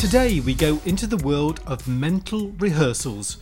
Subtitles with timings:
[0.00, 3.36] Today we go into the world of mental rehearsals.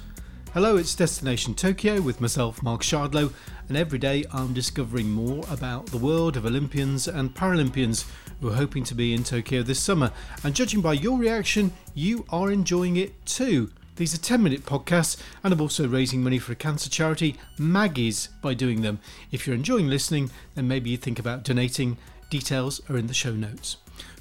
[0.52, 3.32] Hello, it's Destination Tokyo with myself, Mark Shardlow,
[3.68, 8.06] and every day I'm discovering more about the world of Olympians and Paralympians
[8.40, 10.10] who are hoping to be in Tokyo this summer.
[10.42, 13.70] And judging by your reaction, you are enjoying it too.
[13.94, 18.30] These are 10 minute podcasts, and I'm also raising money for a cancer charity, Maggie's,
[18.42, 18.98] by doing them.
[19.30, 21.98] If you're enjoying listening, then maybe you think about donating.
[22.30, 23.76] Details are in the show notes.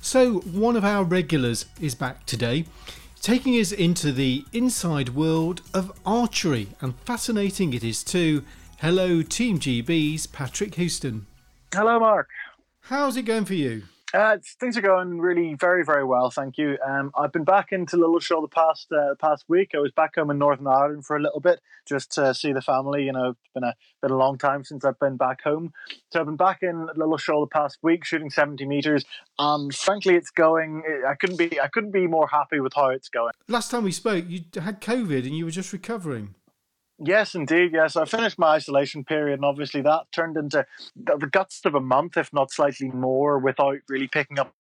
[0.08, 2.64] So, one of our regulars is back today,
[3.22, 8.46] taking us into the inside world of archery, and fascinating it is too.
[8.78, 11.26] Hello, Team GB's Patrick Huston.
[11.74, 12.30] Hello, Mark.
[12.84, 13.84] How's it going for you?
[14.14, 16.78] Uh, things are going really very, very well, thank you.
[16.86, 19.72] Um, I've been back into Lilleshall the past uh, past week.
[19.76, 22.62] I was back home in Northern Ireland for a little bit, just to see the
[22.62, 23.04] family.
[23.04, 25.74] You know, it's been a been a long time since I've been back home.
[26.14, 29.04] So I've been back in Lilleshall the past week, shooting seventy meters,
[29.38, 30.84] and frankly, it's going.
[31.06, 33.34] I couldn't be I couldn't be more happy with how it's going.
[33.50, 36.34] Last time we spoke, you had COVID and you were just recovering.
[37.00, 37.72] Yes, indeed.
[37.74, 41.80] Yes, I finished my isolation period, and obviously that turned into the guts of a
[41.80, 44.54] month, if not slightly more, without really picking up.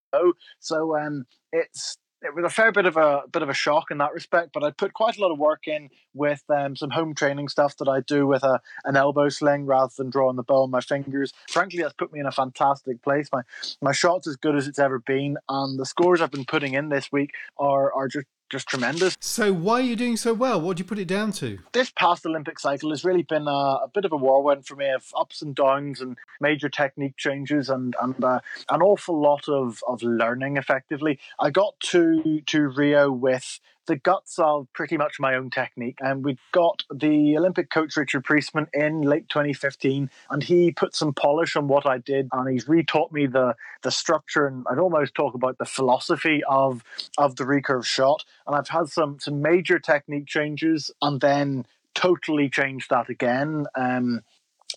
[0.59, 3.99] So um, it's it was a fair bit of a bit of a shock in
[3.99, 7.13] that respect, but I put quite a lot of work in with um, some home
[7.13, 10.63] training stuff that I do with a an elbow sling rather than drawing the bow
[10.63, 11.33] on my fingers.
[11.49, 13.29] Frankly, that's put me in a fantastic place.
[13.31, 13.41] My
[13.81, 16.89] my shot's as good as it's ever been, and the scores I've been putting in
[16.89, 19.17] this week are are just just tremendous.
[19.19, 20.59] So why are you doing so well?
[20.59, 21.59] What do you put it down to?
[21.73, 24.89] This past Olympic cycle has really been a, a bit of a whirlwind for me
[24.89, 29.83] of ups and downs and major technique changes and and uh, an awful lot of,
[29.87, 30.57] of learning.
[30.57, 35.97] Effectively, I got to to Rio with the guts of pretty much my own technique.
[36.01, 41.13] And we got the Olympic coach Richard Priestman in late 2015, and he put some
[41.13, 45.15] polish on what I did, and he's retaught me the the structure and I'd almost
[45.15, 46.83] talk about the philosophy of
[47.17, 48.25] of the recurve shot.
[48.45, 51.65] And I've had some some major technique changes, and then
[51.95, 53.65] totally changed that again.
[53.75, 54.21] Um,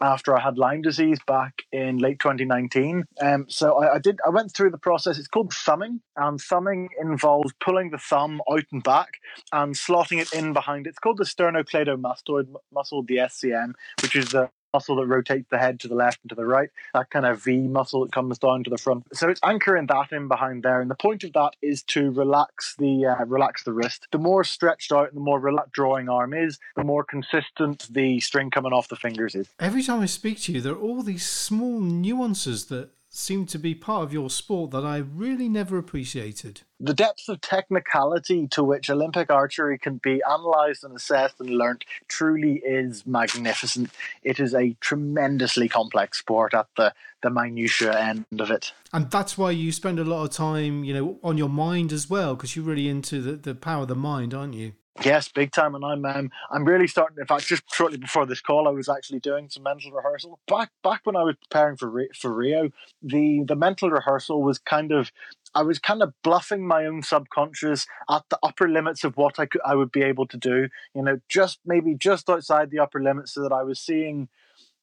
[0.01, 3.05] after I had Lyme disease back in late 2019.
[3.21, 4.19] Um, so I, I, did.
[4.27, 5.19] I went through the process.
[5.19, 9.21] It's called thumbing, and thumbing involves pulling the thumb out and back
[9.53, 10.87] and slotting it in behind.
[10.87, 13.73] It's called the sternocleidomastoid muscle, the SCM,
[14.03, 16.71] which is the muscle that rotates the head to the left and to the right,
[16.95, 19.05] that kind of V muscle that comes down to the front.
[19.17, 22.77] So it's anchoring that in behind there, and the point of that is to relax
[22.79, 24.07] the uh, relax the wrist.
[24.13, 28.21] The more stretched out and the more relaxed drawing arm is, the more consistent the
[28.21, 29.49] string coming off the fingers is.
[29.59, 33.59] Every time I speak to you, there are all these small nuances that seem to
[33.59, 36.63] be part of your sport that I really never appreciated.
[36.79, 41.85] The depth of technicality to which Olympic archery can be analysed and assessed and learnt
[42.07, 43.91] truly is magnificent.
[44.23, 48.73] It is a tremendously complex sport at the, the minutiae end of it.
[48.93, 52.09] And that's why you spend a lot of time, you know, on your mind as
[52.09, 54.73] well, because you're really into the, the power of the mind, aren't you?
[55.03, 57.17] Yes, big time, and I'm um, I'm really starting.
[57.19, 60.39] In fact, just shortly before this call, I was actually doing some mental rehearsal.
[60.47, 62.69] Back back when I was preparing for for Rio,
[63.03, 65.11] the the mental rehearsal was kind of
[65.55, 69.47] I was kind of bluffing my own subconscious at the upper limits of what I
[69.47, 70.69] could I would be able to do.
[70.95, 74.29] You know, just maybe just outside the upper limits, so that I was seeing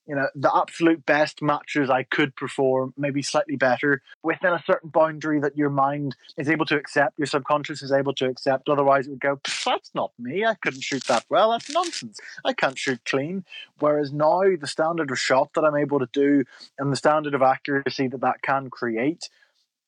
[0.07, 4.89] you know the absolute best matches I could perform, maybe slightly better within a certain
[4.89, 8.69] boundary that your mind is able to accept, your subconscious is able to accept.
[8.69, 10.45] Otherwise, it would go, "That's not me.
[10.45, 11.51] I couldn't shoot that well.
[11.51, 12.19] That's nonsense.
[12.45, 13.45] I can't shoot clean."
[13.79, 16.43] Whereas now, the standard of shot that I'm able to do
[16.79, 19.29] and the standard of accuracy that that can create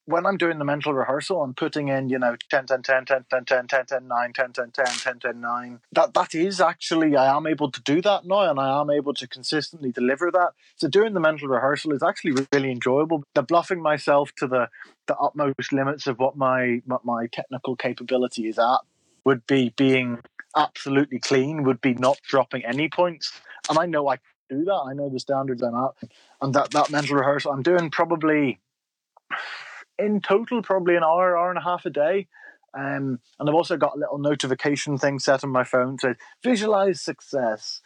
[0.10, 3.26] when I'm doing the mental rehearsal, I'm putting in, you know, 10, 10, 10, 10,
[3.30, 5.80] 10, 10, 10, 10, 9, 10, 10, 10, 10, 10, 9.
[5.92, 9.14] That, that is actually, I am able to do that now and I am able
[9.14, 10.54] to consistently deliver that.
[10.78, 13.24] So doing the mental rehearsal is actually really enjoyable.
[13.36, 14.70] The bluffing myself to the,
[15.06, 18.80] the utmost limits of what my, what my technical capability is at
[19.26, 20.22] would be being
[20.56, 23.32] absolutely clean, would be not dropping any points.
[23.70, 24.18] And I know I
[24.50, 24.86] do that.
[24.88, 25.92] I know the standards I'm at.
[26.42, 28.60] And that, that mental rehearsal, I'm doing probably
[30.00, 32.28] in total probably an hour, hour and a half a day.
[32.74, 37.02] Um, and I've also got a little notification thing set on my phone to visualize
[37.02, 37.82] success.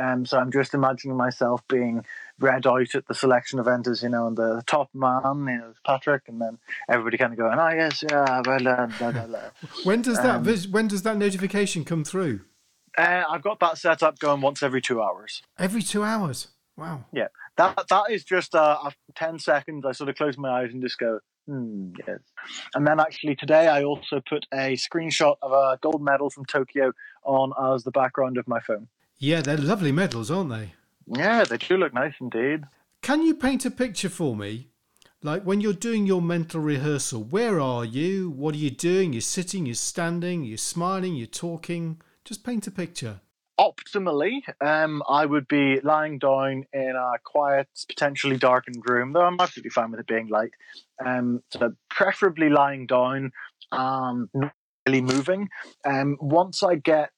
[0.00, 2.04] Um, so I'm just imagining myself being
[2.38, 5.72] read out at the selection event as, you know, and the top man, you know,
[5.84, 9.40] Patrick, and then everybody kind of going, oh, yes, yeah, well blah, blah, blah.
[9.82, 12.42] When does that, um, when does that notification come through?
[12.96, 15.42] Uh, I've got that set up going once every two hours.
[15.58, 16.48] Every two hours?
[16.76, 17.04] Wow.
[17.12, 17.28] Yeah.
[17.56, 18.78] That, that is just uh,
[19.16, 21.18] 10 seconds, I sort of close my eyes and just go,
[21.48, 22.18] Hmm, yes.
[22.74, 26.92] And then actually today I also put a screenshot of a gold medal from Tokyo
[27.24, 28.88] on as the background of my phone.
[29.18, 30.74] Yeah, they're lovely medals, aren't they?
[31.06, 32.64] Yeah, they do look nice indeed.
[33.00, 34.68] Can you paint a picture for me
[35.22, 38.30] Like when you're doing your mental rehearsal, where are you?
[38.30, 39.12] What are you doing?
[39.12, 42.00] You're sitting, you're standing, you're smiling, you're talking.
[42.24, 43.20] Just paint a picture
[43.58, 49.36] optimally, um, I would be lying down in a quiet, potentially darkened room, though I'm
[49.40, 50.52] absolutely fine with it being light.
[51.04, 53.32] Um, so preferably lying down
[53.72, 54.52] and not
[54.86, 55.48] really moving.
[55.84, 57.10] Um, once I get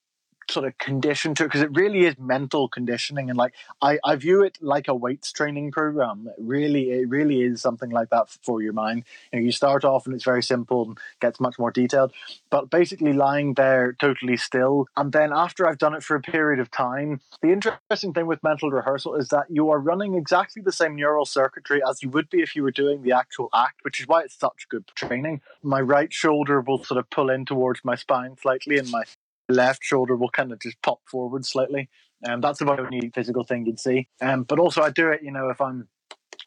[0.51, 4.17] sort of conditioned to it because it really is mental conditioning and like I, I
[4.17, 6.29] view it like a weights training program.
[6.29, 9.05] It really it really is something like that for your mind.
[9.33, 12.13] You, know, you start off and it's very simple and gets much more detailed
[12.51, 16.61] but basically lying there totally still and then after I've done it for a period
[16.61, 20.73] of time the interesting thing with mental rehearsal is that you are running exactly the
[20.73, 24.01] same neural circuitry as you would be if you were doing the actual act which
[24.01, 25.41] is why it's such good training.
[25.63, 29.05] My right shoulder will sort of pull in towards my spine slightly and my
[29.51, 31.89] left shoulder will kind of just pop forward slightly.
[32.23, 34.09] And um, that's about the only physical thing you'd see.
[34.21, 35.89] Um, but also, I do it, you know, if I'm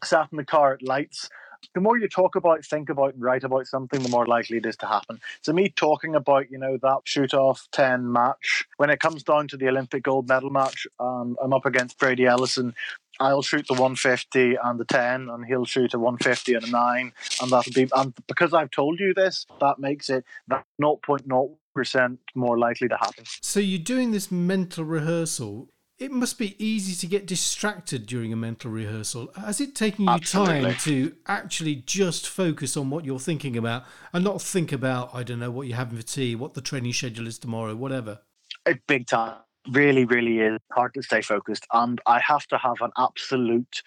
[0.04, 1.30] sat in the car at lights,
[1.74, 4.66] the more you talk about, think about, and write about something, the more likely it
[4.66, 5.20] is to happen.
[5.42, 9.48] So, me talking about, you know, that shoot off 10 match, when it comes down
[9.50, 12.76] to the Olympic gold medal match, um, I'm up against Brady Ellison.
[13.20, 17.14] I'll shoot the 150 and the 10, and he'll shoot a 150 and a 9.
[17.42, 22.20] And that'll be, and because I've told you this, that makes it that 0.0 percent
[22.36, 23.26] more likely to happen.
[23.42, 25.70] So you're doing this mental rehearsal.
[26.00, 29.32] It must be easy to get distracted during a mental rehearsal.
[29.36, 30.72] Has it taken you Absolutely.
[30.72, 35.24] time to actually just focus on what you're thinking about and not think about, I
[35.24, 38.20] don't know, what you're having for tea, what the training schedule is tomorrow, whatever?
[38.66, 39.38] A big time.
[39.72, 41.66] Really, really is hard to stay focused.
[41.72, 43.82] And I have to have an absolute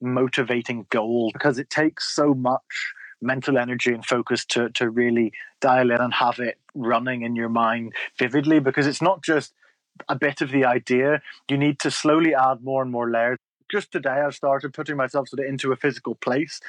[0.00, 2.92] motivating goal because it takes so much
[3.22, 7.48] mental energy and focus to to really dial in and have it running in your
[7.48, 9.54] mind vividly because it's not just
[10.08, 13.38] a bit of the idea you need to slowly add more and more layers
[13.70, 16.60] just today I've started putting myself sort of into a physical place.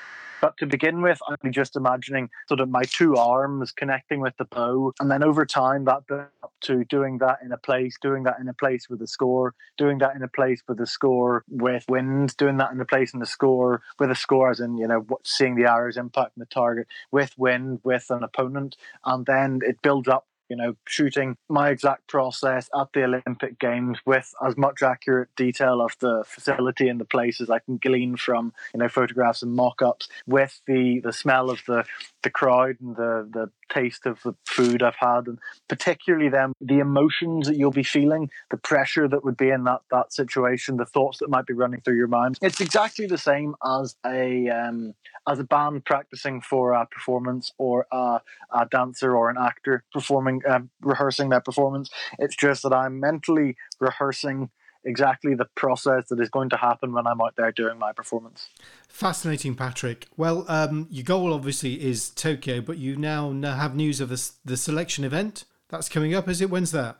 [0.42, 4.46] But to begin with, I'm just imagining sort of my two arms connecting with the
[4.46, 8.24] bow, and then over time that built up to doing that in a place, doing
[8.24, 11.44] that in a place with a score, doing that in a place with a score
[11.50, 14.78] with wind, doing that in a place in the score with a score, as in
[14.78, 18.76] you know seeing the arrows impact the target with wind with an opponent,
[19.06, 24.00] and then it builds up you know, shooting my exact process at the Olympic Games
[24.06, 28.54] with as much accurate detail of the facility and the places I can glean from,
[28.74, 31.86] you know, photographs and mock-ups with the, the smell of the,
[32.26, 35.38] the crowd and the, the taste of the food I've had, and
[35.70, 39.82] particularly then the emotions that you'll be feeling, the pressure that would be in that
[39.92, 42.38] that situation, the thoughts that might be running through your mind.
[42.42, 44.96] It's exactly the same as a um,
[45.30, 50.42] as a band practicing for a performance or a, a dancer or an actor performing
[50.50, 51.92] uh, rehearsing their performance.
[52.18, 54.50] It's just that I'm mentally rehearsing
[54.86, 58.50] exactly the process that is going to happen when I'm out there doing my performance.
[58.88, 60.08] Fascinating, Patrick.
[60.16, 64.58] Well, um, your goal obviously is Tokyo, but you now have news of the, the
[64.58, 66.30] selection event that's coming up.
[66.30, 66.50] Is it?
[66.50, 66.98] When's that?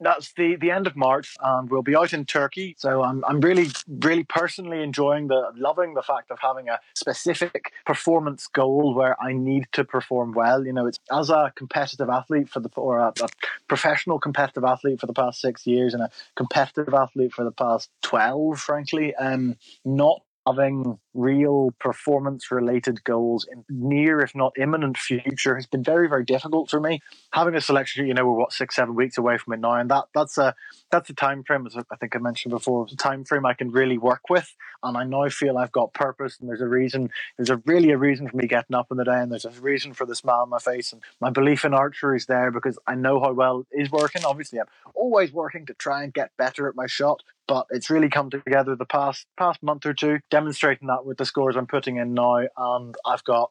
[0.00, 2.74] That's the the end of March, and we'll be out in Turkey.
[2.78, 7.72] So I'm I'm really really personally enjoying the loving the fact of having a specific
[7.84, 10.66] performance goal where I need to perform well.
[10.66, 13.28] You know, it's as a competitive athlete for the or a, a
[13.68, 17.90] professional competitive athlete for the past six years and a competitive athlete for the past
[18.02, 25.56] twelve, frankly, um, not having real performance related goals in near if not imminent future
[25.56, 27.00] has been very very difficult for me.
[27.32, 29.90] Having a selection you know we're what six seven weeks away from it now and
[29.90, 30.54] that that's a
[30.90, 33.54] that's a time frame as i think i mentioned before it's a time frame i
[33.54, 37.10] can really work with and i now feel i've got purpose and there's a reason
[37.36, 39.50] there's a really a reason for me getting up in the day and there's a
[39.60, 42.78] reason for the smile on my face and my belief in archery is there because
[42.86, 44.24] i know how well it is working.
[44.24, 48.08] Obviously i'm always working to try and get better at my shot but it's really
[48.08, 51.96] come together the past past month or two, demonstrating that with the scores I'm putting
[51.96, 53.50] in now, and I've got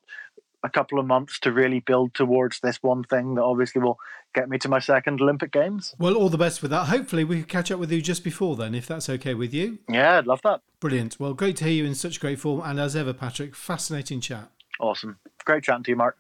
[0.64, 4.00] a couple of months to really build towards this one thing that obviously will
[4.34, 5.96] get me to my second Olympic Games.
[5.98, 6.86] Well, all the best with that.
[6.86, 9.80] Hopefully, we can catch up with you just before then, if that's okay with you.
[9.88, 10.62] Yeah, I'd love that.
[10.80, 11.20] Brilliant.
[11.20, 14.50] Well, great to hear you in such great form, and as ever, Patrick, fascinating chat.
[14.80, 15.20] Awesome.
[15.46, 16.18] Great chatting to you, Mark.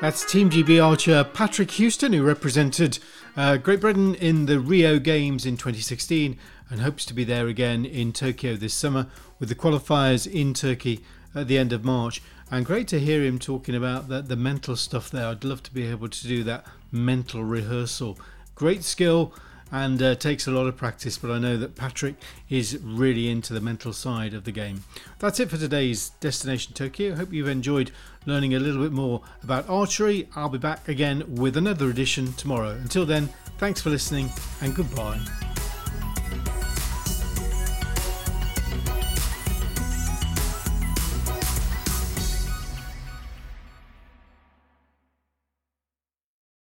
[0.00, 2.98] That's Team GB Archer Patrick Huston, who represented
[3.36, 6.38] uh, Great Britain in the Rio Games in 2016
[6.70, 9.06] and hopes to be there again in Tokyo this summer
[9.38, 11.00] with the qualifiers in Turkey
[11.34, 12.22] at the end of March.
[12.50, 15.26] And great to hear him talking about the, the mental stuff there.
[15.26, 18.18] I'd love to be able to do that mental rehearsal.
[18.54, 19.34] Great skill
[19.72, 22.14] and uh, takes a lot of practice, but I know that Patrick
[22.48, 24.84] is really into the mental side of the game.
[25.18, 27.16] That's it for today's Destination Tokyo.
[27.16, 27.90] Hope you've enjoyed
[28.26, 30.28] learning a little bit more about archery.
[30.36, 32.70] I'll be back again with another edition tomorrow.
[32.70, 33.28] Until then,
[33.58, 34.30] thanks for listening
[34.60, 35.20] and goodbye.